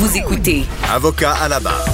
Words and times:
Vous 0.00 0.16
écoutez 0.16 0.62
Avocat 0.90 1.34
à 1.42 1.46
la 1.46 1.60
barre. 1.60 1.84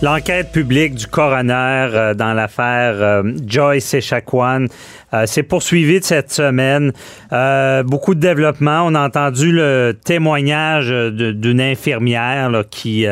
L'enquête 0.00 0.52
publique 0.52 0.94
du 0.94 1.08
coroner 1.08 1.88
euh, 1.92 2.14
dans 2.14 2.34
l'affaire 2.34 2.94
euh, 3.02 3.32
Joyce 3.44 3.94
Echaquan 3.94 4.66
euh, 5.12 5.26
s'est 5.26 5.42
poursuivie 5.42 5.98
de 5.98 6.04
cette 6.04 6.30
semaine. 6.30 6.92
Euh, 7.32 7.82
beaucoup 7.82 8.14
de 8.14 8.20
développement. 8.20 8.84
On 8.86 8.94
a 8.94 9.04
entendu 9.04 9.50
le 9.50 9.98
témoignage 10.04 10.90
d'une 10.90 11.60
infirmière 11.60 12.48
là, 12.48 12.62
qui, 12.62 13.06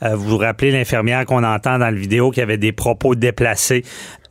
vous 0.00 0.16
vous 0.16 0.38
rappelez 0.38 0.70
l'infirmière 0.70 1.26
qu'on 1.26 1.42
entend 1.42 1.80
dans 1.80 1.86
la 1.86 1.90
vidéo 1.90 2.30
qui 2.30 2.40
avait 2.40 2.58
des 2.58 2.70
propos 2.70 3.16
déplacés. 3.16 3.82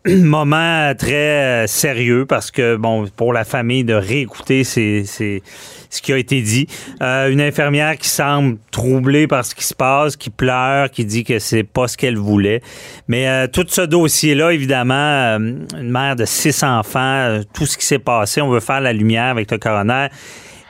Moment 0.07 0.95
très 0.97 1.63
euh, 1.63 1.67
sérieux 1.67 2.25
parce 2.25 2.49
que, 2.49 2.75
bon, 2.75 3.05
pour 3.15 3.33
la 3.33 3.43
famille 3.43 3.83
de 3.83 3.93
réécouter 3.93 4.63
c'est 4.63 5.03
ce 5.05 6.01
qui 6.01 6.11
a 6.11 6.17
été 6.17 6.41
dit. 6.41 6.65
Euh, 7.03 7.29
une 7.29 7.39
infirmière 7.39 7.95
qui 7.97 8.09
semble 8.09 8.57
troublée 8.71 9.27
par 9.27 9.45
ce 9.45 9.53
qui 9.53 9.63
se 9.63 9.75
passe, 9.75 10.15
qui 10.15 10.31
pleure, 10.31 10.89
qui 10.89 11.05
dit 11.05 11.23
que 11.23 11.37
c'est 11.37 11.63
pas 11.63 11.87
ce 11.87 11.97
qu'elle 11.97 12.17
voulait. 12.17 12.61
Mais 13.07 13.27
euh, 13.27 13.45
tout 13.45 13.65
ce 13.67 13.81
dossier-là, 13.81 14.53
évidemment, 14.53 15.37
une 15.37 15.91
mère 15.91 16.15
de 16.15 16.25
six 16.25 16.63
enfants, 16.63 17.39
tout 17.53 17.67
ce 17.67 17.77
qui 17.77 17.85
s'est 17.85 17.99
passé, 17.99 18.41
on 18.41 18.49
veut 18.49 18.59
faire 18.59 18.81
la 18.81 18.93
lumière 18.93 19.25
avec 19.25 19.51
le 19.51 19.59
coroner. 19.59 20.07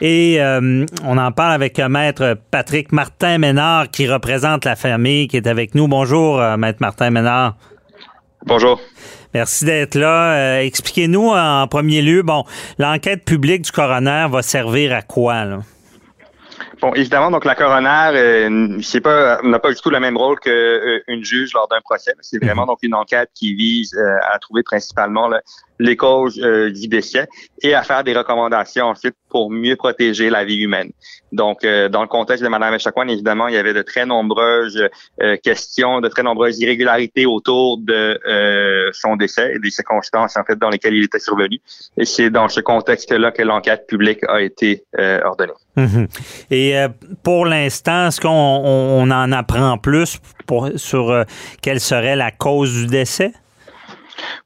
Et 0.01 0.39
on 0.41 1.17
en 1.17 1.31
parle 1.31 1.53
avec 1.53 1.77
Maître 1.77 2.35
Patrick 2.49 2.91
Martin 2.91 3.37
Ménard 3.37 3.91
qui 3.91 4.09
représente 4.09 4.65
la 4.65 4.75
famille 4.75 5.27
qui 5.27 5.37
est 5.37 5.45
avec 5.45 5.75
nous. 5.75 5.87
Bonjour, 5.87 6.41
Maître 6.57 6.79
Martin 6.81 7.11
Ménard. 7.11 7.55
Bonjour. 8.47 8.81
Merci 9.33 9.65
d'être 9.65 9.95
là. 9.95 10.33
Euh, 10.33 10.61
Expliquez-nous 10.61 11.29
en 11.29 11.67
premier 11.67 12.01
lieu, 12.01 12.21
bon, 12.21 12.43
l'enquête 12.77 13.23
publique 13.23 13.61
du 13.63 13.71
coroner 13.71 14.27
va 14.29 14.41
servir 14.41 14.93
à 14.93 15.01
quoi? 15.01 15.45
Là? 15.45 15.59
Bon, 16.81 16.93
évidemment, 16.95 17.29
donc 17.29 17.45
la 17.45 17.53
coroner, 17.53 18.11
euh, 18.15 18.79
c'est 18.81 19.01
pas, 19.01 19.39
n'a 19.43 19.59
pas 19.59 19.69
du 19.69 19.79
tout 19.79 19.91
le 19.91 19.99
même 19.99 20.17
rôle 20.17 20.39
qu'une 20.39 21.23
juge 21.23 21.53
lors 21.53 21.67
d'un 21.67 21.79
procès. 21.81 22.13
C'est 22.21 22.43
vraiment 22.43 22.65
donc 22.65 22.79
une 22.81 22.95
enquête 22.95 23.29
qui 23.35 23.53
vise 23.53 23.93
euh, 23.93 24.17
à 24.33 24.39
trouver 24.39 24.63
principalement 24.63 25.27
là, 25.27 25.41
les 25.81 25.97
causes 25.97 26.39
euh, 26.39 26.71
du 26.71 26.87
décès 26.87 27.27
et 27.61 27.73
à 27.73 27.81
faire 27.81 28.03
des 28.03 28.13
recommandations 28.13 28.85
ensuite 28.85 29.15
pour 29.29 29.49
mieux 29.49 29.75
protéger 29.75 30.29
la 30.29 30.45
vie 30.45 30.57
humaine. 30.57 30.91
Donc, 31.31 31.63
euh, 31.63 31.89
dans 31.89 32.01
le 32.01 32.07
contexte 32.07 32.43
de 32.43 32.49
Mme 32.49 32.75
Echaquan, 32.75 33.07
évidemment, 33.07 33.47
il 33.47 33.55
y 33.55 33.57
avait 33.57 33.73
de 33.73 33.81
très 33.81 34.05
nombreuses 34.05 34.87
euh, 35.21 35.37
questions, 35.41 36.01
de 36.01 36.07
très 36.07 36.23
nombreuses 36.23 36.59
irrégularités 36.59 37.25
autour 37.25 37.79
de 37.79 38.19
euh, 38.27 38.89
son 38.93 39.15
décès 39.15 39.53
et 39.55 39.59
des 39.59 39.71
circonstances 39.71 40.37
en 40.37 40.43
fait 40.43 40.57
dans 40.59 40.69
lesquelles 40.69 40.93
il 40.93 41.05
était 41.05 41.19
survenu. 41.19 41.59
Et 41.97 42.05
c'est 42.05 42.29
dans 42.29 42.47
ce 42.47 42.59
contexte-là 42.59 43.31
que 43.31 43.41
l'enquête 43.41 43.87
publique 43.87 44.19
a 44.27 44.41
été 44.41 44.83
euh, 44.99 45.21
ordonnée. 45.23 45.53
Mhm. 45.77 46.07
Et 46.51 46.77
euh, 46.77 46.89
pour 47.23 47.45
l'instant, 47.45 48.07
est-ce 48.07 48.21
qu'on 48.21 48.29
on, 48.29 49.09
en 49.09 49.31
apprend 49.31 49.77
plus 49.77 50.19
pour, 50.45 50.69
sur 50.75 51.25
quelle 51.61 51.79
serait 51.79 52.15
la 52.15 52.31
cause 52.31 52.73
du 52.73 52.87
décès? 52.87 53.31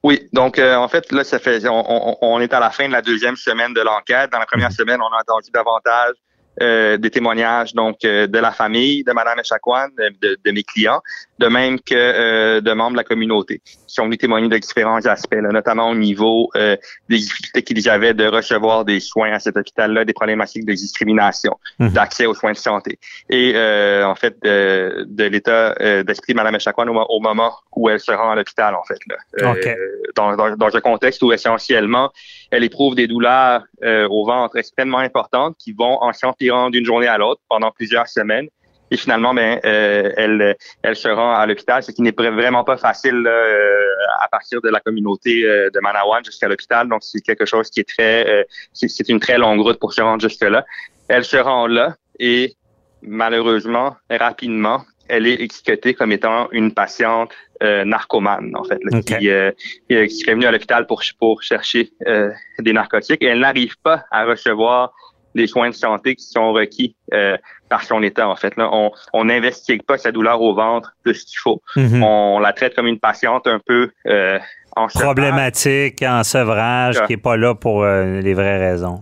Oui, 0.04 0.28
donc 0.34 0.60
euh, 0.60 0.76
en 0.76 0.88
fait, 0.88 1.12
là, 1.12 1.24
ça 1.24 1.40
fait 1.40 1.68
on, 1.68 1.84
on- 1.88 2.18
on 2.22 2.40
est 2.42 2.54
à 2.54 2.60
la 2.60 2.70
fin 2.72 2.88
de 2.88 2.94
la 2.94 3.02
deuxième 3.02 3.36
semaine 3.36 3.74
de 3.74 3.82
l'enquête. 3.82 4.32
Dans 4.32 4.40
la 4.40 4.46
première 4.46 4.72
semaine, 4.72 5.00
on 5.02 5.14
a 5.14 5.20
entendu 5.22 5.50
davantage 5.54 6.14
euh, 6.62 6.96
des 6.98 7.10
témoignages 7.12 7.74
donc 7.74 7.98
euh, 8.06 8.28
de 8.28 8.40
la 8.40 8.52
famille 8.52 9.04
de 9.04 9.12
Mme 9.12 9.40
Echaquan, 9.40 9.88
de, 9.98 10.38
de 10.44 10.52
mes 10.52 10.64
clients, 10.64 11.02
de 11.40 11.48
même 11.48 11.80
que 11.80 11.94
euh, 11.96 12.62
de 12.62 12.72
membres 12.74 12.92
de 12.92 12.98
la 12.98 13.04
communauté 13.04 13.62
qui 13.66 13.78
sont 13.88 14.06
venus 14.06 14.20
témoigner 14.20 14.48
de 14.48 14.58
différents 14.58 15.06
aspects, 15.06 15.36
là, 15.36 15.50
notamment 15.52 15.90
au 15.90 15.96
niveau 15.96 16.50
euh, 16.56 16.78
des 17.10 17.18
difficultés 17.18 17.62
qu'ils 17.62 17.90
avaient 17.90 18.14
de 18.14 18.26
recevoir 18.26 18.86
des 18.86 19.00
soins 19.00 19.32
à 19.34 19.40
cet 19.40 19.58
hôpital-là, 19.58 20.06
des 20.06 20.14
problématiques 20.14 20.66
de 20.66 20.74
discrimination, 20.74 21.58
Mhm. 21.80 21.90
d'accès 21.90 22.26
aux 22.26 22.34
soins 22.34 22.54
de 22.54 22.58
santé 22.58 23.00
et 23.30 23.54
euh, 23.56 24.06
en 24.06 24.16
fait 24.16 24.36
de, 24.44 25.06
de 25.08 25.24
l'état 25.26 25.76
euh, 25.82 26.04
d'esprit 26.04 26.34
de 26.34 26.38
Mme 26.38 26.56
Echaquan 26.56 26.88
au, 26.88 26.94
mo- 26.94 27.06
au 27.10 27.20
moment 27.20 27.52
où 27.76 27.90
elle 27.90 28.00
se 28.00 28.12
rend 28.12 28.32
à 28.32 28.36
l'hôpital, 28.36 28.74
en 28.76 28.84
fait. 28.84 29.00
Là. 29.10 29.16
Euh, 29.42 29.52
OK. 29.52 29.76
dans, 30.16 30.36
dans, 30.36 30.56
dans 30.56 30.76
un 30.76 30.82
contexte 30.82 31.22
où 31.22 31.34
essentiellement 31.34 32.12
elle 32.52 32.64
éprouve 32.64 32.96
des 32.96 33.08
douleurs 33.08 33.64
euh, 33.84 34.08
au 34.10 34.26
ventre 34.26 34.58
extrêmement 34.58 35.00
importantes 35.00 35.56
qui 35.60 35.74
vont 35.74 36.02
en 36.02 36.14
s'empirant 36.14 36.70
d'une 36.70 36.86
journée 36.86 37.08
à 37.08 37.18
l'autre 37.18 37.42
pendant 37.50 37.72
plusieurs 37.72 38.08
semaines. 38.08 38.48
Et 38.92 38.98
finalement, 38.98 39.34
ben, 39.34 39.60
euh, 39.66 40.12
elle, 40.16 40.56
elle 40.84 40.96
se 40.96 41.08
rend 41.08 41.34
à 41.34 41.46
l'hôpital, 41.46 41.82
ce 41.82 41.92
qui 41.92 42.02
n'est 42.02 42.12
vra- 42.12 42.34
vraiment 42.34 42.64
pas 42.64 42.78
facile 42.78 43.16
là, 43.16 43.32
euh, 43.32 43.86
à 44.22 44.28
partir 44.28 44.62
de 44.62 44.70
la 44.70 44.80
communauté 44.80 45.44
euh, 45.44 45.70
de 45.74 45.80
Manawan 45.80 46.24
jusqu'à 46.24 46.48
l'hôpital. 46.48 46.88
Donc, 46.88 47.02
c'est 47.04 47.22
quelque 47.22 47.46
chose 47.46 47.70
qui 47.70 47.80
est 47.80 47.90
très, 47.90 48.28
euh, 48.28 48.44
c'est 48.74 49.10
une 49.10 49.20
très 49.20 49.38
longue 49.38 49.62
route 49.62 49.80
pour 49.80 49.94
se 49.94 50.02
rendre 50.02 50.22
jusque-là. 50.22 50.66
Elle 51.08 51.26
se 51.26 51.38
rend 51.38 51.68
là 51.68 51.96
et 52.20 52.56
malheureusement, 53.02 53.96
rapidement, 54.10 54.82
elle 55.08 55.28
est 55.28 55.36
étiquetée 55.36 55.94
comme 55.94 56.12
étant 56.12 56.50
une 56.52 56.74
patiente 56.74 57.32
euh, 57.64 57.86
narcomane, 57.86 58.52
en 58.56 58.64
fait, 58.64 58.80
là, 58.84 58.98
OK. 58.98 59.06
qui, 59.06 59.30
euh, 59.30 59.52
qui, 59.88 60.10
serait 60.10 60.34
venue 60.34 60.46
à 60.46 60.52
l'hôpital 60.52 60.88
pour, 60.88 61.02
pour 61.20 61.42
chercher 61.44 61.92
euh, 62.08 62.32
des 62.60 62.74
narcotiques. 62.74 63.22
Et 63.22 63.28
elle 63.28 63.40
n'arrive 63.40 63.76
pas 63.84 64.06
à 64.12 64.26
recevoir 64.26 64.94
les 65.36 65.48
soins 65.48 65.70
de 65.70 65.76
santé 65.76 66.16
qui 66.16 66.26
sont 66.26 66.54
requis 66.54 66.96
euh, 67.14 67.38
par 67.70 67.84
son 67.84 68.02
état, 68.02 68.28
en 68.28 68.36
fait. 68.36 68.56
Là, 68.58 68.70
on 68.72 68.92
on 69.14 69.26
n'investigue 69.26 69.84
pas 69.84 69.98
sa 69.98 70.12
douleur 70.12 70.42
au 70.42 70.56
ventre 70.56 70.96
de 71.06 71.14
ce 71.14 71.26
qu'il 71.26 71.38
faut. 71.38 71.62
Mhm. 71.76 72.02
On 72.02 72.40
la 72.40 72.54
traite 72.54 72.74
comme 72.76 72.88
une 72.88 73.00
patiente 73.00 73.46
un 73.46 73.60
peu 73.64 73.92
euh, 74.08 74.40
en. 74.76 74.88
Problématique, 74.88 76.02
en 76.02 76.24
sevrage, 76.24 77.02
qui 77.06 77.14
n'est 77.14 77.22
pas 77.22 77.38
là 77.38 77.54
pour 77.54 77.84
euh, 77.84 78.22
les 78.22 78.34
vraies 78.34 78.72
raisons. 78.72 79.02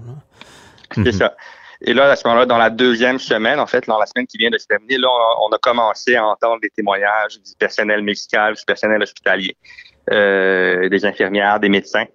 C'est 0.95 1.11
ça. 1.11 1.33
Et 1.85 1.93
là, 1.93 2.09
à 2.09 2.15
ce 2.15 2.25
moment-là, 2.27 2.45
dans 2.45 2.57
la 2.57 2.69
deuxième 2.69 3.19
semaine, 3.19 3.59
en 3.59 3.67
fait, 3.67 3.85
dans 3.87 3.99
la 3.99 4.05
semaine 4.05 4.25
qui 4.25 4.37
vient 4.37 4.49
de 4.49 4.57
se 4.57 4.65
terminer, 4.65 4.97
là, 4.97 5.09
on, 5.09 5.49
on 5.49 5.55
a 5.55 5.57
commencé 5.57 6.15
à 6.15 6.25
entendre 6.25 6.61
des 6.61 6.69
témoignages 6.69 7.33
du 7.33 7.51
personnel 7.59 8.01
médical, 8.01 8.55
du 8.55 8.63
personnel 8.65 9.01
hospitalier, 9.01 9.57
euh, 10.11 10.87
des 10.87 11.05
infirmières, 11.05 11.59
des 11.59 11.69
médecins, 11.69 12.05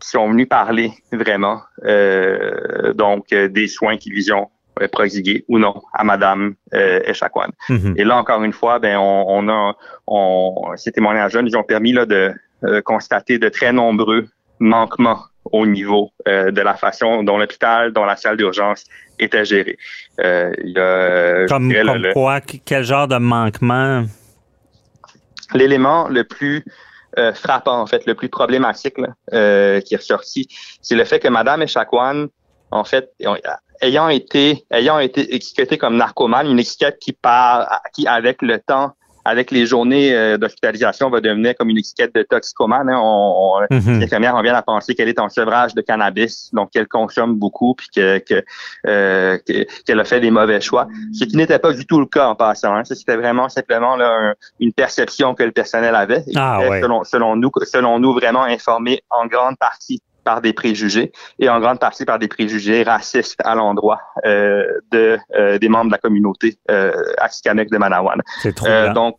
qui 0.00 0.08
sont 0.08 0.30
venus 0.30 0.48
parler 0.48 0.92
vraiment, 1.12 1.60
euh, 1.84 2.92
donc, 2.94 3.32
euh, 3.32 3.48
des 3.48 3.66
soins 3.68 3.96
qu'ils 3.96 4.32
ont 4.32 4.48
euh, 4.80 4.88
prodigués 4.88 5.44
ou 5.48 5.58
non 5.58 5.74
à 5.92 6.04
Madame 6.04 6.54
euh, 6.74 7.00
Echaquan. 7.04 7.48
Mhm. 7.68 7.94
Et 7.96 8.04
là, 8.04 8.16
encore 8.16 8.42
une 8.44 8.52
fois, 8.52 8.78
ben, 8.78 8.96
on, 8.98 9.24
on 9.28 9.48
a, 9.48 9.74
on, 10.06 10.72
ces 10.76 10.92
témoignages-là 10.92 11.42
nous 11.42 11.56
ont 11.56 11.64
permis 11.64 11.92
là, 11.92 12.06
de 12.06 12.32
euh, 12.64 12.80
constater 12.82 13.38
de 13.38 13.48
très 13.48 13.72
nombreux 13.72 14.28
manquements 14.60 15.20
au 15.50 15.66
niveau 15.66 16.10
euh, 16.28 16.50
de 16.50 16.60
la 16.60 16.74
façon 16.74 17.22
dont 17.22 17.38
l'hôpital, 17.38 17.92
dont 17.92 18.04
la 18.04 18.16
salle 18.16 18.36
d'urgence 18.36 18.84
était 19.18 19.44
gérée. 19.44 19.78
Euh, 20.20 20.52
il 20.62 20.70
y 20.72 20.78
a, 20.78 21.46
Comme, 21.48 21.68
dirais, 21.70 21.84
comme 21.84 22.02
le- 22.02 22.12
quoi? 22.12 22.40
Qu- 22.40 22.60
Quel 22.64 22.84
genre 22.84 23.08
de 23.08 23.16
manquement? 23.16 24.04
L'élément 25.54 26.08
le 26.08 26.24
plus 26.24 26.62
euh, 27.18 27.32
frappant, 27.34 27.80
en 27.80 27.86
fait, 27.86 28.06
le 28.06 28.14
plus 28.14 28.28
problématique 28.28 28.94
euh, 29.32 29.80
qui 29.80 29.94
est 29.94 29.98
ressorti, 29.98 30.48
c'est 30.80 30.94
le 30.94 31.04
fait 31.04 31.18
que 31.18 31.28
Madame 31.28 31.62
Echaquan, 31.62 32.26
en 32.70 32.84
fait, 32.84 33.12
ayant 33.80 34.08
été 34.08 34.64
ayant 34.70 34.98
été 34.98 35.34
étiquetée 35.34 35.78
comme 35.78 35.96
narcomane, 35.96 36.46
une 36.46 36.58
étiquette 36.58 36.98
qui 36.98 37.12
part, 37.12 37.82
qui 37.94 38.06
avec 38.06 38.42
le 38.42 38.58
temps, 38.60 38.94
avec 39.28 39.50
les 39.50 39.66
journées 39.66 40.14
euh, 40.14 40.36
d'hospitalisation, 40.38 41.10
va 41.10 41.20
devenir 41.20 41.54
comme 41.56 41.68
une 41.70 41.78
étiquette 41.78 42.14
de 42.14 42.22
toxicomane. 42.22 42.88
hein. 42.88 42.98
On, 43.02 43.60
on- 43.60 43.66
Mhm. 43.70 44.00
L'infirmière, 44.00 44.34
on 44.36 44.42
vient 44.42 44.54
à 44.54 44.62
penser 44.62 44.94
qu'elle 44.94 45.08
est 45.08 45.18
en 45.20 45.28
sevrage 45.28 45.74
de 45.74 45.82
cannabis, 45.82 46.50
donc 46.52 46.70
qu'elle 46.70 46.86
consomme 46.88 47.34
beaucoup, 47.34 47.74
puis 47.74 47.88
que 47.94 48.20
euh, 48.86 49.38
que- 49.46 49.66
qu'elle 49.84 50.00
a 50.00 50.04
fait 50.04 50.20
des 50.20 50.30
mauvais 50.30 50.60
choix. 50.60 50.88
Ce 51.12 51.24
qui 51.24 51.36
n'était 51.36 51.58
pas 51.58 51.72
du 51.72 51.84
tout 51.86 52.00
le 52.00 52.06
cas 52.06 52.26
en 52.28 52.34
passant. 52.34 52.74
Hein. 52.74 52.84
C'était 52.84 53.16
vraiment 53.16 53.48
simplement 53.48 53.96
là, 53.96 54.10
un- 54.30 54.34
une 54.60 54.72
perception 54.72 55.34
que 55.34 55.42
le 55.42 55.52
personnel 55.52 55.94
avait. 55.94 56.24
et 56.26 56.32
Ah, 56.36 56.58
était, 56.60 56.70
ouais. 56.70 56.80
selon, 56.82 57.04
selon 57.04 57.36
nous, 57.36 57.50
selon 57.64 57.98
nous, 57.98 58.12
vraiment 58.14 58.44
informé 58.44 59.02
en 59.10 59.26
grande 59.26 59.56
partie 59.58 60.00
par 60.28 60.42
des 60.42 60.52
préjugés 60.52 61.10
et 61.42 61.48
en 61.48 61.58
grande 61.58 61.80
partie 61.86 62.04
par 62.10 62.18
des 62.18 62.28
préjugés 62.36 62.82
racistes 62.94 63.40
à 63.50 63.54
l'endroit 63.60 64.00
euh, 64.26 64.62
de 64.92 65.06
euh, 65.38 65.56
des 65.62 65.70
membres 65.74 65.86
de 65.90 65.96
la 65.98 66.02
communauté 66.06 66.48
euh, 66.70 66.92
de 67.72 67.78
Manawan. 67.84 68.20
C'est 68.42 68.54
trop 68.54 68.66
Euh, 68.68 68.92
donc, 69.00 69.14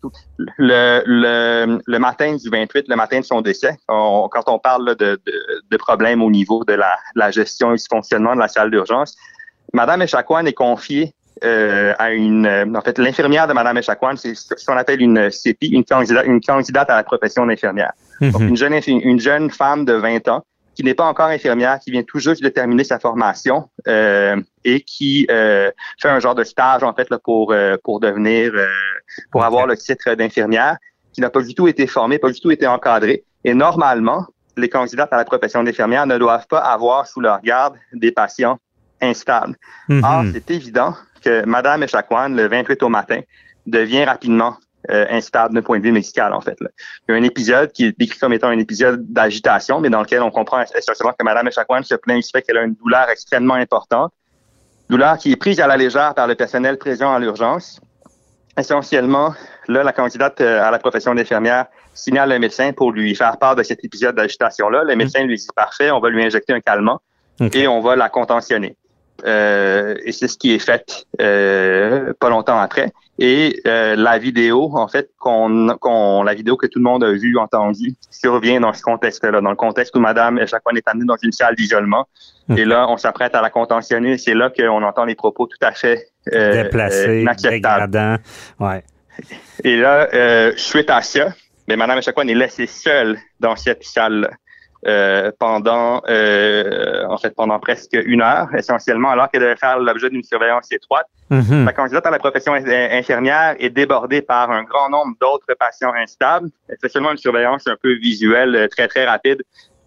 le, 0.70 1.02
le, 1.06 1.80
le 1.94 2.00
matin 2.08 2.30
du 2.44 2.48
28, 2.50 2.86
le 2.94 2.96
matin 3.04 3.18
de 3.24 3.26
son 3.26 3.42
décès, 3.50 3.74
on- 3.88 4.28
quand 4.34 4.46
on 4.56 4.60
parle 4.60 4.84
là, 4.90 4.94
de, 5.04 5.10
de, 5.28 5.34
de 5.74 5.78
problèmes 5.78 6.22
au 6.28 6.30
niveau 6.40 6.60
de 6.64 6.74
la, 6.84 6.94
la 7.16 7.30
gestion 7.40 7.68
et 7.74 7.78
du 7.78 7.88
fonctionnement 7.96 8.36
de 8.36 8.42
la 8.46 8.48
salle 8.56 8.70
d'urgence, 8.70 9.12
Madame 9.74 10.02
Echaquan 10.04 10.46
est 10.46 10.54
confiée 10.68 11.08
euh, 11.44 11.94
à 12.06 12.08
une, 12.12 12.46
euh, 12.46 12.66
en 12.80 12.82
fait, 12.82 12.98
l'infirmière 13.06 13.48
de 13.48 13.54
Madame 13.54 13.78
Echaquan, 13.78 14.14
c'est 14.22 14.36
ce 14.36 14.66
qu'on 14.66 14.78
appelle 14.84 15.02
une 15.10 15.32
CEPI, 15.32 15.68
une 15.80 15.86
candidate, 15.86 16.26
une 16.34 16.42
candidate 16.42 16.90
à 16.94 16.98
la 16.98 17.04
profession 17.12 17.46
d'infirmière. 17.48 17.94
Donc, 18.22 18.42
Mhm. 18.42 18.50
une 18.50 18.58
jeune, 18.64 18.74
une 19.12 19.20
jeune 19.30 19.50
femme 19.62 19.86
de 19.86 19.94
20 19.94 20.28
ans 20.34 20.44
qui 20.80 20.86
n'est 20.86 20.94
pas 20.94 21.08
encore 21.08 21.28
infirmière, 21.28 21.78
qui 21.78 21.92
vient 21.92 22.04
tout 22.04 22.20
juste 22.20 22.42
de 22.42 22.48
terminer 22.48 22.86
sa 22.86 23.00
formation 23.00 23.70
euh, 23.90 24.42
et 24.64 24.80
qui 24.80 25.28
euh, 25.30 25.70
fait 26.02 26.08
un 26.08 26.22
genre 26.22 26.36
de 26.36 26.46
stage 26.46 26.84
en 26.84 26.94
fait 26.94 27.10
là, 27.10 27.20
pour 27.20 27.52
euh, 27.52 27.76
pour 27.84 28.00
devenir 28.00 28.54
pour 29.30 29.44
avoir 29.44 29.68
le 29.68 29.76
titre 29.76 30.14
d'infirmière, 30.14 30.78
qui 31.12 31.20
n'a 31.20 31.30
pas 31.30 31.42
du 31.42 31.54
tout 31.54 31.68
été 31.68 31.86
formée, 31.86 32.18
pas 32.18 32.32
du 32.32 32.40
tout 32.40 32.50
été 32.50 32.66
encadrée. 32.66 33.26
Et 33.44 33.54
normalement, 33.54 34.26
les 34.56 34.70
candidates 34.70 35.12
à 35.12 35.18
la 35.18 35.26
profession 35.26 35.62
d'infirmière 35.66 36.08
ne 36.08 36.18
doivent 36.18 36.48
pas 36.48 36.60
avoir 36.60 37.08
sous 37.08 37.20
leur 37.20 37.42
garde 37.42 37.76
des 37.92 38.14
patients 38.14 38.58
instables. 39.02 39.58
Mhm. 39.90 40.04
Or, 40.06 40.24
c'est 40.32 40.50
évident 40.50 40.96
que 41.22 41.44
Madame 41.46 41.84
Echaquan, 41.84 42.30
le 42.30 42.48
28 42.48 42.82
au 42.84 42.90
matin, 42.90 43.20
devient 43.66 44.06
rapidement 44.06 44.56
euh, 44.90 45.06
instable 45.10 45.54
d'un 45.54 45.62
point 45.62 45.78
de 45.80 45.84
vue 45.84 45.92
médical, 45.92 46.34
en 46.34 46.42
fait. 46.42 46.60
là. 46.62 46.70
Il 47.08 47.12
y 47.12 47.16
a 47.16 47.20
un 47.20 47.24
épisode 47.24 47.72
qui 47.72 47.86
est 47.86 48.00
décrit 48.00 48.18
comme 48.18 48.34
étant 48.34 48.48
un 48.48 48.60
épisode 48.60 49.06
d'agitation, 49.12 49.82
mais 49.82 49.90
dans 49.90 50.02
lequel 50.02 50.22
on 50.22 50.32
comprend 50.32 50.62
essentiellement 50.62 51.14
que 51.18 51.24
Madame 51.24 51.48
Echaquan 51.48 51.84
se 51.84 51.96
plaint 51.96 52.24
du 52.24 52.30
fait 52.30 52.42
qu'elle 52.42 52.58
a 52.58 52.64
une 52.64 52.76
douleur 52.76 53.10
extrêmement 53.10 53.56
importante, 53.56 54.14
douleur 54.90 55.18
qui 55.18 55.34
est 55.34 55.36
prise 55.36 55.60
à 55.60 55.68
la 55.68 55.76
légère 55.76 56.14
par 56.14 56.28
le 56.28 56.36
personnel 56.36 56.78
présent 56.78 57.14
à 57.14 57.20
l'urgence. 57.20 57.82
Essentiellement, 58.58 59.34
là, 59.68 59.84
la 59.84 59.92
candidate 59.92 60.40
euh, 60.42 60.64
à 60.64 60.72
la 60.72 60.80
profession 60.80 61.14
d'infirmière 61.14 61.66
signale 61.94 62.30
le 62.30 62.40
médecin 62.40 62.72
pour 62.72 62.92
lui 62.92 63.16
faire 63.16 63.38
part 63.38 63.56
de 63.56 63.64
cet 63.64 63.84
épisode 63.84 64.16
d'agitation-là. 64.16 64.84
Le 64.86 64.96
médecin 64.96 65.24
lui 65.24 65.36
dit 65.36 65.48
parfait, 65.56 65.92
on 65.92 66.00
va 66.00 66.10
lui 66.10 66.24
injecter 66.24 66.54
un 66.54 66.62
calmant 66.62 67.02
et 67.54 67.68
on 67.68 67.82
va 67.82 67.96
la 67.96 68.10
contentionner. 68.10 68.76
Euh, 69.26 69.96
et 70.06 70.12
c'est 70.12 70.28
ce 70.28 70.38
qui 70.38 70.54
est 70.54 70.60
fait 70.60 71.06
euh, 71.22 72.14
pas 72.20 72.30
longtemps 72.30 72.49
après. 72.70 72.92
Et 73.18 73.62
euh, 73.68 73.96
la 73.98 74.18
vidéo, 74.18 74.70
en 74.74 74.88
fait, 74.88 75.10
qu'on, 75.20 75.76
qu'on, 75.82 76.24
la 76.24 76.34
vidéo 76.34 76.56
que 76.56 76.68
tout 76.68 76.80
le 76.80 76.84
monde 76.84 77.04
a 77.04 77.12
vue, 77.12 77.38
entendue, 77.38 77.94
survient 78.10 78.62
dans 78.62 78.74
ce 78.74 78.82
contexte-là, 78.82 79.42
dans 79.42 79.50
le 79.50 79.56
contexte 79.58 79.96
où 79.96 80.00
Madame 80.00 80.40
Echaquan 80.40 80.76
est 80.76 80.88
amenée 80.88 81.06
dans 81.06 81.18
une 81.22 81.34
salle 81.34 81.56
d'isolement. 81.56 82.06
Ok. 82.50 82.58
Et 82.58 82.66
là, 82.66 82.88
on 82.90 82.98
s'apprête 82.98 83.36
à 83.36 83.42
la 83.42 83.50
contentionner. 83.50 84.18
C'est 84.18 84.34
là 84.34 84.50
qu'on 84.50 84.84
entend 84.84 85.06
les 85.06 85.16
propos 85.16 85.48
tout 85.48 85.66
à 85.66 85.74
fait 85.74 86.08
euh, 86.34 86.38
euh, 86.38 86.64
Déplacé, 86.64 87.22
inacceptables. 87.22 87.92
dégradant. 87.92 88.16
Ouais. 88.60 88.84
Et 89.64 89.78
là, 89.78 90.08
euh, 90.14 90.54
suite 90.56 90.90
à 90.90 91.02
ça, 91.02 91.34
mais 91.68 91.76
Madame 91.76 91.98
Echaquan 91.98 92.28
est 92.28 92.34
laissée 92.36 92.68
seule 92.68 93.18
dans 93.40 93.56
cette 93.56 93.84
salle 93.84 94.30
euh, 94.88 95.32
pendant, 95.38 96.02
euh, 96.08 97.06
en 97.10 97.18
fait, 97.18 97.36
pendant 97.36 97.60
presque 97.60 97.94
une 97.94 98.22
heure, 98.22 98.48
essentiellement, 98.56 99.10
alors 99.10 99.30
qu'elle 99.30 99.42
devait 99.42 99.56
faire 99.56 99.78
l'objet 99.80 100.10
d'une 100.10 100.24
surveillance 100.24 100.72
étroite. 100.72 101.06
Mhm. 101.30 101.66
La 101.66 101.74
candidate 101.74 102.06
à 102.06 102.12
la 102.12 102.20
profession 102.20 102.54
in- 102.54 102.64
infirmière 102.66 103.56
est 103.60 103.70
débordée 103.70 104.22
par 104.22 104.50
un 104.52 104.64
grand 104.64 104.90
nombre 104.90 105.16
d'autres 105.20 105.54
patients 105.60 105.94
instables. 105.94 106.50
Fait 106.82 106.90
seulement 106.90 107.12
une 107.12 107.18
surveillance 107.18 107.68
un 107.68 107.76
peu 107.82 107.94
visuelle, 107.94 108.56
euh, 108.56 108.68
très, 108.68 108.88
très 108.88 109.06
rapide. 109.06 109.42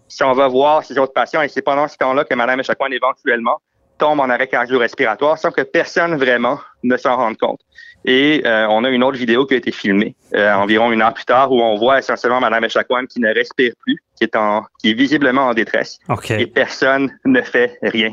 Si 0.07 0.23
on 0.23 0.33
va 0.33 0.47
voir 0.47 0.83
ces 0.83 0.97
autres 0.99 1.13
patients, 1.13 1.41
et 1.41 1.47
c'est 1.47 1.63
pendant 1.63 1.87
ce 1.87 1.97
temps-là 1.97 2.23
que 2.23 2.35
Madame 2.35 2.59
Echaquan 2.59 2.91
éventuellement 2.91 3.59
tombe 4.03 4.19
en 4.19 4.29
arrêt 4.29 4.47
cardio-respiratoire 4.47 5.37
sans 5.37 5.51
que 5.51 5.61
personne 5.61 6.13
vraiment 6.17 6.57
ne 6.83 6.97
s'en 6.97 7.15
rende 7.15 7.37
compte. 7.37 7.61
Et 8.05 8.41
euh, 8.45 8.67
on 8.69 8.83
a 8.83 8.89
une 8.89 9.03
autre 9.07 9.17
vidéo 9.17 9.45
qui 9.45 9.53
a 9.53 9.57
été 9.57 9.71
filmée 9.71 10.13
euh, 10.35 10.51
environ 10.63 10.91
une 10.91 11.01
heure 11.01 11.13
plus 11.13 11.23
tard 11.23 11.53
où 11.53 11.61
on 11.61 11.77
voit 11.77 11.99
essentiellement 11.99 12.41
Madame 12.41 12.65
Echaquan 12.65 13.05
qui 13.05 13.21
ne 13.21 13.33
respire 13.33 13.71
plus, 13.83 13.97
qui 14.17 14.25
est 14.25 14.35
en, 14.35 14.63
qui 14.79 14.91
est 14.91 14.93
visiblement 14.93 15.43
en 15.47 15.53
détresse 15.53 15.99
et 16.41 16.47
personne 16.47 17.05
ne 17.23 17.41
fait 17.41 17.69
rien. 17.81 18.11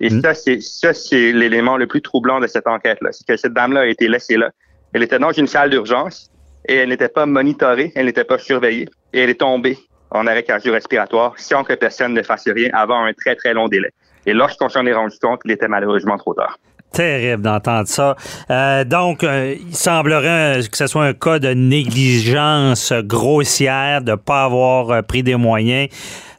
Et 0.00 0.10
Mm. 0.10 0.20
ça, 0.20 0.34
c'est 0.34 0.60
ça, 0.60 0.92
c'est 0.92 1.32
l'élément 1.32 1.76
le 1.78 1.86
plus 1.86 2.02
troublant 2.02 2.38
de 2.38 2.46
cette 2.46 2.66
enquête-là. 2.66 3.10
C'est 3.12 3.26
que 3.26 3.36
cette 3.36 3.54
dame-là 3.54 3.80
a 3.80 3.86
été 3.86 4.08
laissée 4.08 4.36
là. 4.36 4.50
Elle 4.92 5.02
était 5.02 5.18
dans 5.18 5.32
une 5.32 5.46
salle 5.46 5.70
d'urgence 5.70 6.30
et 6.68 6.76
elle 6.76 6.90
n'était 6.90 7.08
pas 7.08 7.24
monitorée, 7.24 7.92
elle 7.96 8.06
n'était 8.06 8.24
pas 8.32 8.38
surveillée 8.38 8.88
et 9.14 9.20
elle 9.22 9.30
est 9.30 9.40
tombée 9.40 9.78
en 10.10 10.26
arrêt 10.26 10.42
cardio-respiratoire 10.42 11.32
sans 11.38 11.64
que 11.64 11.72
personne 11.86 12.12
ne 12.12 12.22
fasse 12.22 12.46
rien 12.46 12.70
avant 12.74 13.02
un 13.08 13.14
très, 13.14 13.34
très 13.36 13.54
long 13.54 13.68
délai. 13.68 13.90
Et 14.26 14.32
lorsqu'on 14.32 14.68
s'en 14.68 14.84
est 14.86 14.92
rendu 14.92 15.16
compte, 15.20 15.40
il 15.44 15.52
était 15.52 15.68
malheureusement 15.68 16.16
trop 16.18 16.34
tard. 16.34 16.58
Terrible 16.92 17.42
d'entendre 17.42 17.86
ça. 17.86 18.16
Euh, 18.50 18.84
donc, 18.84 19.22
euh, 19.22 19.54
il 19.60 19.76
semblerait 19.76 20.60
que 20.70 20.76
ce 20.76 20.88
soit 20.88 21.04
un 21.04 21.12
cas 21.12 21.38
de 21.38 21.50
négligence 21.50 22.92
grossière, 22.92 24.02
de 24.02 24.12
ne 24.12 24.16
pas 24.16 24.44
avoir 24.44 24.90
euh, 24.90 25.02
pris 25.02 25.22
des 25.22 25.36
moyens, 25.36 25.88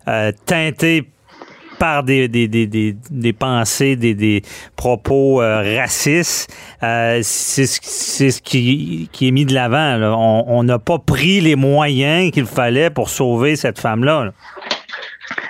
euh, 0.09 0.31
teinté 0.45 1.07
par 1.81 2.03
des, 2.03 2.27
des, 2.27 2.47
des, 2.47 2.67
des, 2.67 3.33
pensées, 3.33 3.95
des, 3.95 4.13
des 4.13 4.43
propos 4.75 5.41
euh, 5.41 5.79
racistes. 5.79 6.53
Euh, 6.83 7.21
c'est 7.23 7.65
ce, 7.65 8.39
qui, 8.39 9.09
est 9.19 9.31
mis 9.31 9.45
de 9.45 9.53
l'avant. 9.55 10.45
On 10.47 10.63
n'a 10.63 10.77
pas 10.77 10.99
pris 10.99 11.41
les 11.41 11.55
moyens 11.55 12.31
qu'il 12.31 12.45
fallait 12.45 12.91
pour 12.91 13.09
sauver 13.09 13.55
cette 13.55 13.79
femme-là. 13.79 14.25
là. 14.25 14.31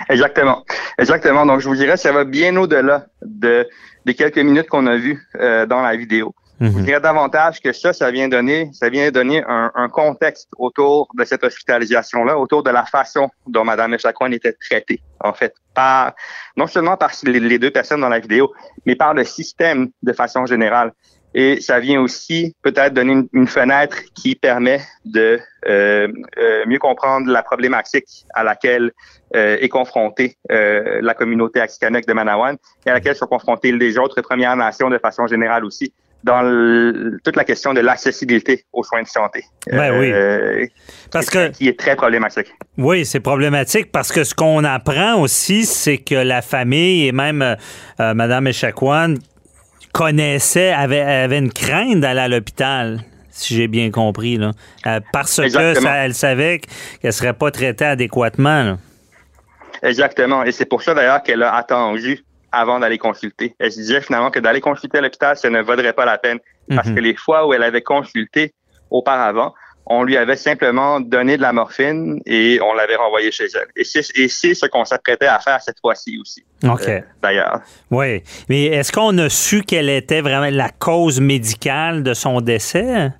Exactement. 0.08 0.64
Exactement. 0.98 1.46
Donc, 1.46 1.60
je 1.60 1.68
vous 1.68 1.76
dirais, 1.76 1.96
ça 1.96 2.12
va 2.12 2.24
bien 2.24 2.56
au-delà 2.56 3.06
de, 3.22 3.68
des 4.04 4.14
quelques 4.14 4.38
minutes 4.38 4.68
qu'on 4.68 4.86
a 4.86 4.96
vues 4.96 5.20
euh, 5.40 5.66
dans 5.66 5.82
la 5.82 5.96
vidéo. 5.96 6.34
Je 6.60 6.66
Mhm. 6.68 6.84
dirais 6.84 7.00
davantage 7.00 7.60
que 7.60 7.72
ça, 7.72 7.92
ça 7.92 8.10
vient 8.12 8.28
donner, 8.28 8.70
ça 8.72 8.88
vient 8.88 9.10
donner 9.10 9.42
un, 9.48 9.72
un 9.74 9.88
contexte 9.88 10.48
autour 10.58 11.08
de 11.18 11.24
cette 11.24 11.42
hospitalisation-là, 11.42 12.38
autour 12.38 12.62
de 12.62 12.70
la 12.70 12.84
façon 12.84 13.28
dont 13.48 13.64
Mme 13.64 13.94
Echaquan 13.94 14.30
était 14.30 14.52
traitée, 14.52 15.02
en 15.18 15.32
fait, 15.32 15.54
par 15.74 16.12
non 16.56 16.68
seulement 16.68 16.96
par 16.96 17.10
les, 17.24 17.40
les 17.40 17.58
deux 17.58 17.70
personnes 17.72 18.00
dans 18.00 18.08
la 18.08 18.20
vidéo, 18.20 18.52
mais 18.86 18.94
par 18.94 19.12
le 19.12 19.24
système 19.24 19.88
de 20.04 20.12
façon 20.12 20.46
générale. 20.46 20.92
Et 21.34 21.60
ça 21.60 21.80
vient 21.80 22.00
aussi 22.00 22.54
peut-être 22.62 22.92
donner 22.94 23.12
une, 23.12 23.28
une 23.32 23.46
fenêtre 23.46 23.96
qui 24.14 24.34
permet 24.34 24.80
de 25.04 25.40
euh, 25.68 26.08
euh, 26.38 26.64
mieux 26.66 26.78
comprendre 26.78 27.30
la 27.30 27.42
problématique 27.42 28.26
à 28.34 28.42
laquelle 28.44 28.90
euh, 29.34 29.56
est 29.60 29.68
confrontée 29.68 30.36
euh, 30.50 30.98
la 31.00 31.14
communauté 31.14 31.60
Axikanek 31.60 32.06
de 32.06 32.12
Manawan 32.12 32.56
et 32.84 32.90
à 32.90 32.94
laquelle 32.94 33.16
sont 33.16 33.26
confrontées 33.26 33.72
les 33.72 33.96
autres 33.96 34.20
Premières 34.20 34.56
Nations 34.56 34.90
de 34.90 34.98
façon 34.98 35.26
générale 35.26 35.64
aussi 35.64 35.92
dans 36.24 36.42
le- 36.42 37.18
toute 37.24 37.34
la 37.34 37.42
question 37.42 37.74
de 37.74 37.80
l'accessibilité 37.80 38.64
aux 38.72 38.84
soins 38.84 39.02
de 39.02 39.08
santé. 39.08 39.42
Ben 39.66 39.98
oui. 39.98 40.12
Euh, 40.12 40.66
Parce 41.10 41.26
qui 41.30 41.32
que 41.38 41.48
qui 41.48 41.68
est 41.68 41.76
très 41.78 41.96
problématique. 41.96 42.52
Oui, 42.78 43.04
c'est 43.04 43.18
problématique 43.20 43.90
parce 43.90 44.12
que 44.12 44.22
ce 44.22 44.32
qu'on 44.34 44.62
apprend 44.62 45.20
aussi, 45.20 45.64
c'est 45.64 45.98
que 45.98 46.14
la 46.14 46.40
famille 46.42 47.08
et 47.08 47.12
même 47.12 47.42
euh, 47.42 47.54
euh, 48.00 48.14
Mme 48.14 48.46
Echaquan 48.48 49.14
connaissait, 49.92 50.72
avait, 50.72 51.00
avait 51.00 51.38
une 51.38 51.52
crainte 51.52 52.00
d'aller 52.00 52.20
à 52.20 52.28
l'hôpital, 52.28 53.00
si 53.30 53.54
j'ai 53.54 53.68
bien 53.68 53.90
compris, 53.90 54.36
là. 54.38 54.52
Euh, 54.86 55.00
parce 55.12 55.36
que 55.36 55.42
Exactement. 55.42 55.86
ça- 55.88 55.96
elle 56.04 56.14
savait 56.14 56.60
qu'elle 57.00 57.12
serait 57.12 57.34
pas 57.34 57.50
traitée 57.50 57.84
adéquatement. 57.84 58.62
là. 58.62 58.78
Exactement. 59.82 60.44
Et 60.44 60.52
c'est 60.52 60.64
pour 60.66 60.82
ça 60.82 60.94
d'ailleurs 60.94 61.22
qu'elle 61.22 61.42
a 61.42 61.54
attendu 61.54 62.24
avant 62.52 62.78
d'aller 62.78 62.98
consulter. 62.98 63.54
Elle 63.58 63.72
se 63.72 63.78
disait 63.80 64.00
finalement 64.00 64.30
que 64.30 64.38
d'aller 64.38 64.60
consulter 64.60 64.98
à 64.98 65.00
l'hôpital, 65.00 65.36
ça 65.36 65.50
ne 65.50 65.60
vaudrait 65.62 65.92
pas 65.92 66.04
la 66.04 66.18
peine. 66.18 66.38
Parce 66.74 66.88
Mhm. 66.88 66.94
que 66.94 67.00
les 67.00 67.16
fois 67.16 67.46
où 67.46 67.54
elle 67.54 67.62
avait 67.62 67.82
consulté 67.82 68.52
auparavant, 68.90 69.54
on 69.86 70.04
lui 70.04 70.16
avait 70.16 70.36
simplement 70.36 71.00
donné 71.00 71.36
de 71.36 71.42
la 71.42 71.52
morphine 71.52 72.20
et 72.26 72.60
on 72.62 72.72
l'avait 72.74 72.96
renvoyée 72.96 73.32
chez 73.32 73.46
elle. 73.54 73.68
Et 73.76 73.84
c'est, 73.84 74.04
et 74.16 74.28
c'est 74.28 74.54
ce 74.54 74.66
qu'on 74.66 74.84
s'apprêtait 74.84 75.26
à 75.26 75.38
faire 75.40 75.60
cette 75.60 75.80
fois-ci 75.80 76.18
aussi, 76.20 76.44
OK. 76.64 76.88
euh, 76.88 77.00
d'ailleurs. 77.22 77.60
Oui. 77.90 78.22
Mais 78.48 78.66
est-ce 78.66 78.92
qu'on 78.92 79.16
a 79.18 79.28
su 79.28 79.62
quelle 79.62 79.88
était 79.90 80.20
vraiment 80.20 80.50
la 80.50 80.68
cause 80.70 81.20
médicale 81.20 82.02
de 82.02 82.14
son 82.14 82.40
décès? 82.40 83.10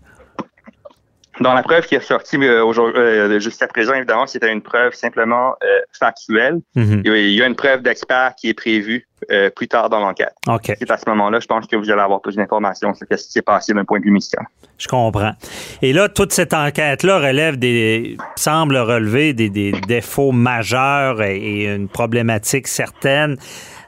Dans 1.40 1.54
la 1.54 1.62
preuve 1.62 1.86
qui 1.86 1.94
est 1.94 2.00
sortie 2.00 2.36
euh, 2.36 2.62
euh, 2.64 3.40
jusqu'à 3.40 3.66
présent, 3.66 3.94
évidemment, 3.94 4.26
c'était 4.26 4.52
une 4.52 4.60
preuve 4.60 4.92
simplement 4.92 5.54
euh, 5.64 5.80
factuelle. 5.98 6.60
Mhm. 6.74 7.02
Il 7.04 7.32
y 7.32 7.42
a 7.42 7.46
une 7.46 7.56
preuve 7.56 7.82
d'expert 7.82 8.34
qui 8.36 8.50
est 8.50 8.54
prévue 8.54 9.08
euh, 9.30 9.48
plus 9.50 9.66
tard 9.66 9.88
dans 9.88 10.00
l'enquête. 10.00 10.34
OK. 10.46 10.72
C'est 10.78 10.90
à 10.90 10.98
ce 10.98 11.08
moment-là, 11.08 11.40
je 11.40 11.46
pense 11.46 11.66
que 11.66 11.76
vous 11.76 11.90
allez 11.90 12.02
avoir 12.02 12.20
plus 12.20 12.36
d'informations 12.36 12.92
sur 12.92 13.06
ce 13.10 13.14
qui 13.14 13.32
s'est 13.32 13.42
passé 13.42 13.72
d'un 13.72 13.84
point 13.84 13.98
de 13.98 14.04
vue 14.04 14.10
médical. 14.10 14.44
Je 14.76 14.88
comprends. 14.88 15.32
Et 15.80 15.92
là, 15.94 16.08
toute 16.08 16.32
cette 16.32 16.52
enquête-là 16.52 17.18
relève 17.18 17.56
des. 17.56 18.16
semble 18.36 18.76
relever 18.76 19.32
des, 19.32 19.48
des 19.48 19.72
défauts 19.86 20.32
majeurs 20.32 21.22
et, 21.22 21.36
et 21.36 21.74
une 21.74 21.88
problématique 21.88 22.66
certaine. 22.66 23.38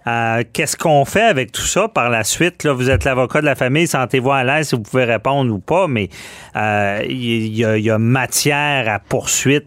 Euh, 0.06 0.42
Qu'est-ce 0.52 0.76
qu'on 0.76 1.04
fait 1.04 1.22
avec 1.22 1.52
tout 1.52 1.62
ça 1.62 1.88
par 1.88 2.10
la 2.10 2.24
suite? 2.24 2.64
Là, 2.64 2.72
vous 2.72 2.90
êtes 2.90 3.04
l'avocat 3.04 3.40
de 3.40 3.46
la 3.46 3.54
famille, 3.54 3.86
sentez-vous 3.86 4.32
à 4.32 4.44
l'aise 4.44 4.68
si 4.68 4.74
vous 4.76 4.82
pouvez 4.82 5.04
répondre 5.04 5.52
ou 5.52 5.58
pas, 5.60 5.86
mais 5.88 6.08
euh, 6.56 7.00
il 7.08 7.56
y, 7.56 7.64
a- 7.64 7.76
il 7.76 7.84
y 7.84 7.90
a 7.90 7.98
matière 7.98 8.88
à 8.92 8.98
poursuite 8.98 9.66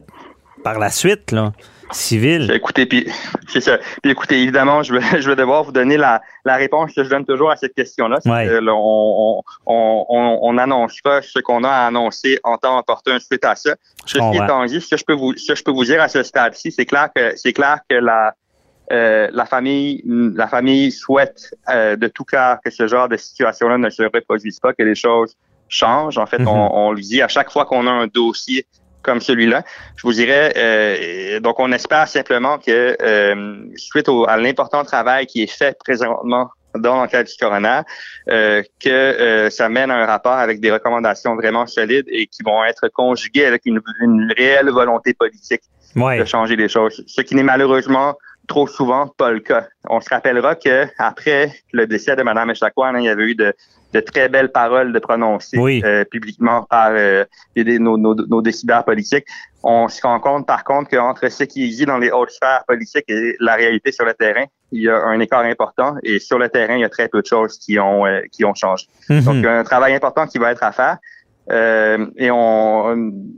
par 0.64 0.78
la 0.80 0.90
suite, 0.90 1.32
là, 1.32 1.54
civile. 1.92 2.52
Écoutez, 2.54 2.86
puis 2.86 3.10
c'est 3.48 3.62
ça. 3.62 3.78
Puis 4.04 4.12
écoutez, 4.12 4.42
évidemment, 4.42 4.84
je 4.84 4.94
vais, 4.94 5.00
je 5.22 5.30
vais 5.30 5.36
devoir 5.36 5.64
vous 5.64 5.72
donner 5.72 5.96
la, 5.98 6.22
la 6.46 6.56
réponse 6.58 6.94
que 6.94 7.04
je 7.04 7.10
donne 7.10 7.26
toujours 7.26 7.50
à 7.50 7.56
cette 7.56 7.74
question-là. 7.74 8.18
C'est 8.22 8.30
Ouais. 8.30 8.46
que, 8.46 8.52
là, 8.60 8.74
on, 8.76 9.42
on, 9.66 10.06
on, 10.10 10.58
ce 10.58 11.40
qu'on 11.40 11.64
a 11.64 11.70
à 11.70 11.88
annoncer 11.88 12.40
en 12.44 12.58
temps 12.58 12.78
opportun 12.78 13.18
suite 13.20 13.46
à 13.46 13.56
ça. 13.56 13.76
Ceci 14.06 14.20
comprends. 14.20 14.44
étant 14.44 14.66
dit, 14.66 14.82
ce 14.82 14.90
que 14.90 14.98
je 14.98 15.06
peux 15.06 15.14
vous, 15.14 15.34
ce 15.38 15.54
que 15.54 15.58
je 15.58 15.64
peux 15.64 15.72
vous 15.72 15.86
dire 15.86 16.02
à 16.02 16.08
ce 16.10 16.22
stade-ci, 16.24 16.72
c'est 16.72 16.86
clair 16.86 17.10
que 17.16 17.34
c'est 17.38 17.54
clair 17.54 17.80
que 17.90 17.96
la 17.96 18.34
Euh, 18.92 19.28
la 19.34 19.46
famille, 19.46 20.02
la 20.06 20.48
famille 20.48 20.92
souhaite 20.92 21.54
euh, 21.70 21.96
de 21.96 22.08
tout 22.08 22.24
cœur 22.24 22.58
que 22.64 22.72
ce 22.72 22.88
genre 22.88 23.10
de 23.10 23.18
situation-là 23.18 23.78
ne 23.78 23.90
se 23.90 24.04
reproduise 24.04 24.60
pas, 24.60 24.74
que 24.74 24.84
les 24.84 24.96
choses 24.96 25.36
changent. 25.70 26.18
En 26.18 26.26
fait, 26.26 26.40
Mhm. 26.40 26.48
on, 26.48 26.70
on 26.88 26.92
le 26.94 27.02
dit 27.02 27.22
à 27.22 27.28
chaque 27.28 27.52
fois 27.52 27.66
qu'on 27.66 27.86
a 27.88 27.92
un 27.92 28.08
dossier 28.08 28.66
comme 29.02 29.20
celui-là. 29.22 29.64
Je 29.96 30.02
vous 30.04 30.14
dirais, 30.14 30.54
euh, 30.58 31.40
donc 31.40 31.60
on 31.60 31.72
espère 31.72 32.08
simplement 32.08 32.58
que 32.58 32.98
euh, 33.02 33.56
suite 33.76 34.10
au, 34.10 34.28
à 34.28 34.38
l'important 34.38 34.84
travail 34.84 35.26
qui 35.28 35.44
est 35.44 35.52
fait 35.52 35.78
présentement 35.80 36.50
dans 36.78 36.96
l'enquête 36.96 37.28
du 37.28 37.34
coroner, 37.40 37.82
euh, 38.30 38.62
que 38.80 38.90
euh, 38.90 39.50
ça 39.50 39.68
mène 39.70 39.90
à 39.92 39.96
un 39.96 40.06
rapport 40.06 40.34
avec 40.34 40.60
des 40.60 40.72
recommandations 40.72 41.36
vraiment 41.36 41.66
solides 41.66 42.06
et 42.08 42.28
qui 42.28 42.44
vont 42.44 42.64
être 42.66 42.88
conjuguées 42.90 43.46
avec 43.46 43.64
une, 43.66 43.82
une 44.02 44.32
réelle 44.38 44.70
volonté 44.70 45.14
politique 45.14 45.62
Ouais. 45.96 46.20
de 46.20 46.26
changer 46.26 46.56
les 46.56 46.68
choses, 46.70 47.04
ce 47.08 47.22
qui 47.22 47.34
n'est 47.34 47.42
malheureusement 47.44 48.16
trop 48.48 48.68
souvent 48.68 49.08
pas 49.08 49.32
le 49.32 49.40
cas. 49.40 49.68
On 49.90 50.00
se 50.02 50.10
rappellera 50.10 50.56
que 50.56 50.86
après 50.98 51.52
le 51.74 51.86
décès 51.86 52.16
de 52.16 52.24
Mme 52.24 52.52
Echaquan, 52.52 52.86
hein, 52.96 53.00
il 53.00 53.06
y 53.06 53.10
avait 53.10 53.26
eu 53.26 53.36
de, 53.36 53.54
de 53.94 54.00
très 54.00 54.30
belles 54.30 54.52
paroles 54.52 54.94
de 54.94 55.00
prononcées 55.00 55.58
Oui. 55.60 55.82
euh, 55.86 56.04
publiquement 56.06 56.64
par 56.64 56.92
euh, 56.92 57.26
nos, 57.56 57.98
nos, 57.98 58.16
nos 58.16 58.42
décideurs 58.42 58.86
politiques. 58.86 59.26
On 59.64 59.88
se 59.90 60.02
rend 60.02 60.20
compte 60.20 60.48
par 60.48 60.64
contre 60.64 60.90
qu'entre 60.90 61.30
ce 61.30 61.44
qui 61.44 61.68
dit 61.70 61.86
dans 61.86 61.98
les 61.98 62.10
hautes 62.12 62.32
sphères 62.32 62.64
politiques 62.68 63.06
et 63.10 63.36
la 63.40 63.56
réalité 63.56 63.92
sur 63.92 64.06
le 64.06 64.14
terrain, 64.14 64.46
il 64.72 64.84
y 64.84 64.90
a 64.90 64.98
un 64.98 65.20
écart 65.20 65.42
important 65.42 65.96
et 66.04 66.20
sur 66.20 66.40
le 66.40 66.48
terrain, 66.50 66.76
il 66.76 66.82
y 66.82 66.86
a 66.86 66.90
très 66.90 67.08
peu 67.10 67.22
de 67.22 67.28
choses 67.28 67.58
qui 67.58 67.78
ont 67.80 68.06
euh, 68.06 68.22
qui 68.32 68.46
ont 68.46 68.54
changé. 68.54 68.86
Mhm. 69.10 69.22
Donc, 69.22 69.36
il 69.36 69.44
y 69.44 69.48
a 69.48 69.60
un 69.60 69.64
travail 69.64 69.94
important 69.94 70.26
qui 70.28 70.38
va 70.38 70.52
être 70.52 70.64
à 70.64 70.72
faire. 70.72 70.98
Euh, 71.50 72.08
et 72.18 72.30
on, 72.32 72.96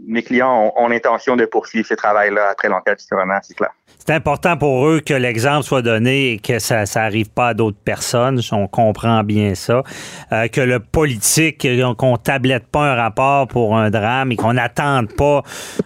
mes 0.08 0.24
clients 0.24 0.74
ont, 0.76 0.84
ont 0.84 0.88
l'intention 0.88 1.36
de 1.36 1.46
poursuivre 1.46 1.88
ce 1.88 1.94
travail-là 1.94 2.50
après 2.52 2.70
l'enquête 2.70 3.00
du 3.00 3.06
coroner, 3.06 3.38
c'est 3.44 3.56
clair. 3.56 3.72
C'est 4.10 4.16
important 4.16 4.58
pour 4.58 4.88
eux 4.88 5.02
que 5.06 5.14
l'exemple 5.14 5.64
soit 5.64 5.82
donné 5.82 6.32
et 6.32 6.40
que 6.40 6.58
ça 6.58 6.88
ça 6.88 7.04
arrive 7.04 7.30
pas 7.30 7.50
à 7.50 7.54
d'autres 7.54 7.78
personnes. 7.78 8.40
On 8.52 8.68
comprend 8.68 9.24
bien 9.24 9.54
ça. 9.54 9.84
Euh, 10.32 10.48
que 10.48 10.62
le 10.62 10.80
politique, 10.80 11.64
euh, 11.66 11.94
qu'on 11.94 12.18
tablette 12.18 12.66
pas 12.68 12.94
un 12.94 12.96
rapport 12.96 13.48
pour 13.48 13.78
un 13.78 13.92
drame 13.92 14.32
et 14.32 14.36
qu'on 14.36 14.54
n'attende 14.54 15.14
pas 15.14 15.44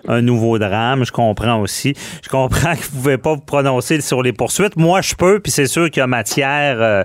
un 0.08 0.22
nouveau 0.22 0.60
drame. 0.60 1.04
Je 1.06 1.12
comprends 1.12 1.60
aussi. 1.60 1.96
Je 2.24 2.30
comprends 2.30 2.76
que 2.76 2.84
vous 2.84 3.02
pouvez 3.02 3.18
pas 3.18 3.34
vous 3.34 3.42
prononcer 3.42 4.00
sur 4.00 4.22
les 4.22 4.32
poursuites. 4.32 4.78
Moi, 4.78 5.02
je 5.02 5.16
peux, 5.16 5.40
puis 5.40 5.52
c'est 5.52 5.68
sûr 5.68 5.90
qu'il 5.90 6.00
y 6.00 6.04
a 6.04 6.08
matière 6.08 6.78
euh, 6.80 7.04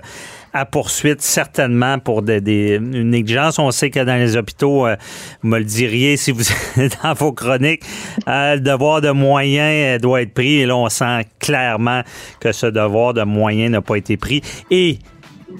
à 0.53 0.65
poursuite 0.65 1.21
certainement 1.21 1.99
pour 1.99 2.21
des, 2.21 2.41
des- 2.41 2.75
une 2.75 3.09
négligence. 3.11 3.59
On 3.59 3.71
sait 3.71 3.89
que 3.89 3.99
dans 3.99 4.15
les 4.15 4.35
hôpitaux, 4.37 4.87
euh, 4.87 4.95
vous 5.43 5.49
me 5.49 5.59
le 5.59 5.65
diriez 5.65 6.17
si 6.17 6.31
vous 6.31 6.43
êtes 6.77 6.97
dans 7.03 7.13
vos 7.13 7.31
chroniques, 7.33 7.83
euh, 8.27 8.55
le 8.55 8.61
devoir 8.61 9.01
de 9.01 9.11
moyens 9.11 9.97
euh, 9.97 9.99
doit 9.99 10.21
être 10.21 10.33
pris. 10.33 10.59
Et 10.61 10.65
là, 10.65 10.75
on 10.77 10.89
sent 10.89 11.25
clairement 11.39 12.01
que 12.39 12.51
ce 12.51 12.65
devoir 12.65 13.13
de 13.13 13.23
moyens 13.23 13.71
n'a 13.71 13.81
pas 13.81 13.95
été 13.95 14.17
pris. 14.17 14.41
Et 14.71 14.99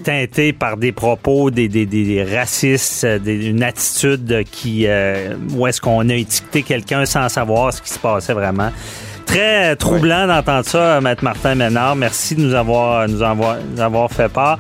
teinté 0.04 0.54
par 0.54 0.78
des 0.78 0.92
propos, 0.92 1.50
des, 1.52 1.68
des, 1.68 1.86
des- 1.86 2.24
racistes, 2.24 3.04
euh, 3.04 3.20
des- 3.20 3.48
une 3.48 3.64
attitude 3.64 4.44
qui 4.50 4.86
euh, 4.88 5.36
où 5.56 5.68
est-ce 5.68 5.82
qu'on 5.82 6.08
a 6.10 6.14
étiqueté 6.16 6.64
quelqu'un 6.64 7.06
sans 7.06 7.28
savoir 7.30 7.74
ce 7.74 7.82
qui 7.82 7.90
se 7.90 8.00
passait 8.00 8.34
vraiment. 8.34 8.72
Très 9.30 9.76
troublant 9.76 10.26
d'entendre 10.26 10.66
ça, 10.66 11.00
Maître 11.02 11.24
Martin 11.24 11.54
Ménard. 11.54 11.96
Merci 11.96 12.34
de 12.34 12.42
nous 12.42 12.56
avoir, 12.56 13.08
nous 13.08 13.22
avoir, 13.22 13.58
nous 13.64 13.80
avoir 13.80 14.12
fait 14.12 14.28
part. 14.28 14.58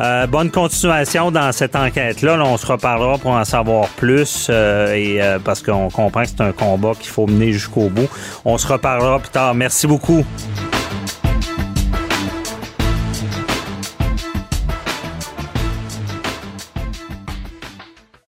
Euh, 0.00 0.26
bonne 0.26 0.50
continuation 0.50 1.30
dans 1.30 1.52
cette 1.52 1.76
enquête-là. 1.76 2.36
Là, 2.36 2.44
on 2.44 2.56
se 2.56 2.66
reparlera 2.66 3.16
pour 3.18 3.30
en 3.30 3.44
savoir 3.44 3.86
plus 3.90 4.48
euh, 4.50 4.92
et 4.92 5.22
euh, 5.22 5.38
parce 5.38 5.62
qu'on 5.62 5.88
comprend 5.88 6.22
que 6.22 6.30
c'est 6.30 6.40
un 6.40 6.50
combat 6.50 6.94
qu'il 6.98 7.10
faut 7.10 7.28
mener 7.28 7.52
jusqu'au 7.52 7.90
bout. 7.90 8.08
On 8.44 8.58
se 8.58 8.66
reparlera 8.66 9.20
plus 9.20 9.30
tard. 9.30 9.54
Merci 9.54 9.86
beaucoup. 9.86 10.24